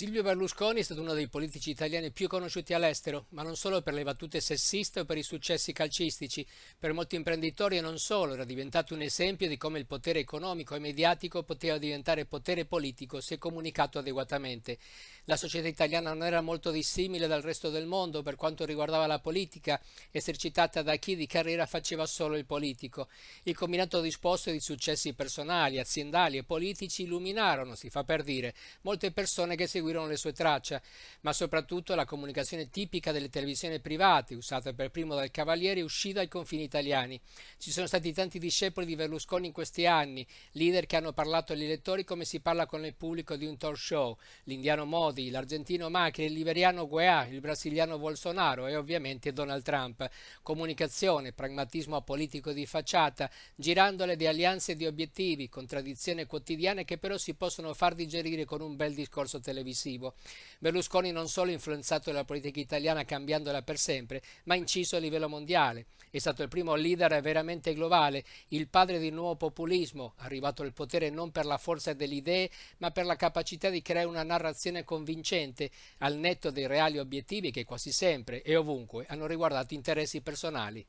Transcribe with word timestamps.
Silvio 0.00 0.22
Berlusconi 0.22 0.80
è 0.80 0.82
stato 0.82 1.02
uno 1.02 1.12
dei 1.12 1.28
politici 1.28 1.68
italiani 1.68 2.10
più 2.10 2.26
conosciuti 2.26 2.72
all'estero, 2.72 3.26
ma 3.32 3.42
non 3.42 3.54
solo 3.54 3.82
per 3.82 3.92
le 3.92 4.02
battute 4.02 4.40
sessiste 4.40 5.00
o 5.00 5.04
per 5.04 5.18
i 5.18 5.22
successi 5.22 5.74
calcistici. 5.74 6.46
Per 6.78 6.94
molti 6.94 7.16
imprenditori 7.16 7.76
e 7.76 7.82
non 7.82 7.98
solo, 7.98 8.32
era 8.32 8.44
diventato 8.44 8.94
un 8.94 9.02
esempio 9.02 9.46
di 9.46 9.58
come 9.58 9.78
il 9.78 9.84
potere 9.84 10.20
economico 10.20 10.74
e 10.74 10.78
mediatico 10.78 11.42
poteva 11.42 11.76
diventare 11.76 12.24
potere 12.24 12.64
politico 12.64 13.20
se 13.20 13.36
comunicato 13.36 13.98
adeguatamente. 13.98 14.78
La 15.24 15.36
società 15.36 15.68
italiana 15.68 16.14
non 16.14 16.24
era 16.24 16.40
molto 16.40 16.70
dissimile 16.70 17.26
dal 17.26 17.42
resto 17.42 17.68
del 17.68 17.84
mondo 17.84 18.22
per 18.22 18.36
quanto 18.36 18.64
riguardava 18.64 19.06
la 19.06 19.18
politica, 19.18 19.78
esercitata 20.10 20.80
da 20.80 20.96
chi 20.96 21.14
di 21.14 21.26
carriera 21.26 21.66
faceva 21.66 22.06
solo 22.06 22.38
il 22.38 22.46
politico. 22.46 23.08
Il 23.42 23.54
combinato 23.54 24.00
disposto 24.00 24.50
di 24.50 24.60
successi 24.60 25.12
personali, 25.12 25.78
aziendali 25.78 26.38
e 26.38 26.42
politici 26.42 27.02
illuminarono, 27.02 27.74
si 27.74 27.90
fa 27.90 28.02
per 28.02 28.22
dire, 28.22 28.54
molte 28.80 29.12
persone 29.12 29.56
che 29.56 29.66
si 29.66 29.78
seguirono 29.90 30.06
le 30.06 30.16
sue 30.16 30.32
tracce, 30.32 30.82
ma 31.22 31.32
soprattutto 31.32 31.94
la 31.94 32.04
comunicazione 32.04 32.70
tipica 32.70 33.12
delle 33.12 33.28
televisioni 33.28 33.80
private, 33.80 34.34
usata 34.34 34.72
per 34.72 34.90
primo 34.90 35.14
dal 35.14 35.30
Cavaliere, 35.30 35.82
uscì 35.82 36.12
dai 36.12 36.28
confini 36.28 36.62
italiani. 36.62 37.20
Ci 37.58 37.72
sono 37.72 37.86
stati 37.86 38.12
tanti 38.12 38.38
discepoli 38.38 38.86
di 38.86 38.94
Berlusconi 38.94 39.48
in 39.48 39.52
questi 39.52 39.86
anni, 39.86 40.26
leader 40.52 40.86
che 40.86 40.96
hanno 40.96 41.12
parlato 41.12 41.52
agli 41.52 41.64
elettori 41.64 42.04
come 42.04 42.24
si 42.24 42.40
parla 42.40 42.66
con 42.66 42.84
il 42.84 42.94
pubblico 42.94 43.36
di 43.36 43.46
un 43.46 43.56
talk 43.56 43.76
show, 43.76 44.16
l'indiano 44.44 44.84
Modi, 44.84 45.30
l'argentino 45.30 45.90
Macri, 45.90 46.24
il 46.24 46.32
liberiano 46.32 46.86
Guea, 46.86 47.26
il 47.26 47.40
brasiliano 47.40 47.98
Bolsonaro 47.98 48.66
e 48.66 48.76
ovviamente 48.76 49.32
Donald 49.32 49.62
Trump. 49.62 50.08
Comunicazione, 50.42 51.32
pragmatismo 51.32 52.00
politico 52.02 52.52
di 52.52 52.66
facciata, 52.66 53.30
girandole 53.54 54.16
di 54.16 54.26
alleanze 54.26 54.72
e 54.72 54.76
di 54.76 54.86
obiettivi, 54.86 55.48
contraddizioni 55.48 56.24
quotidiane 56.26 56.84
che 56.84 56.98
però 56.98 57.16
si 57.16 57.34
possono 57.34 57.74
far 57.74 57.94
digerire 57.94 58.44
con 58.44 58.60
un 58.60 58.76
bel 58.76 58.94
discorso 58.94 59.40
televisivo 59.40 59.78
televisivo. 59.80 60.14
Berlusconi 60.58 61.10
non 61.10 61.28
solo 61.28 61.50
ha 61.50 61.54
influenzato 61.54 62.12
la 62.12 62.24
politica 62.24 62.60
italiana 62.60 63.04
cambiandola 63.04 63.62
per 63.62 63.78
sempre, 63.78 64.22
ma 64.44 64.54
ha 64.54 64.58
inciso 64.58 64.96
a 64.96 64.98
livello 64.98 65.28
mondiale. 65.28 65.86
È 66.10 66.18
stato 66.18 66.42
il 66.42 66.48
primo 66.48 66.74
leader 66.74 67.20
veramente 67.22 67.72
globale, 67.72 68.24
il 68.48 68.68
padre 68.68 68.98
del 68.98 69.12
nuovo 69.12 69.36
populismo, 69.36 70.14
arrivato 70.18 70.62
al 70.62 70.72
potere 70.72 71.08
non 71.08 71.30
per 71.30 71.46
la 71.46 71.56
forza 71.56 71.92
delle 71.92 72.16
idee, 72.16 72.50
ma 72.78 72.90
per 72.90 73.06
la 73.06 73.16
capacità 73.16 73.70
di 73.70 73.80
creare 73.80 74.08
una 74.08 74.24
narrazione 74.24 74.84
convincente, 74.84 75.70
al 75.98 76.16
netto 76.16 76.50
dei 76.50 76.66
reali 76.66 76.98
obiettivi 76.98 77.50
che 77.50 77.64
quasi 77.64 77.92
sempre 77.92 78.42
e 78.42 78.56
ovunque 78.56 79.06
hanno 79.08 79.26
riguardato 79.26 79.72
interessi 79.72 80.20
personali. 80.20 80.84